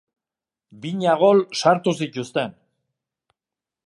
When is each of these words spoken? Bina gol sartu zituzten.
Bina 0.85 1.13
gol 1.23 1.43
sartu 1.61 1.93
zituzten. 2.05 2.57